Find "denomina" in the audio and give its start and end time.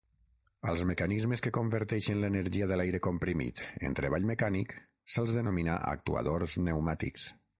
5.41-5.79